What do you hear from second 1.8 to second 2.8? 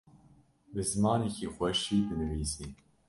jî dinivîsî